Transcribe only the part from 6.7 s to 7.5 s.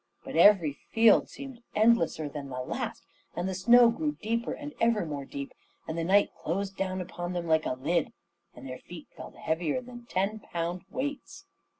down upon them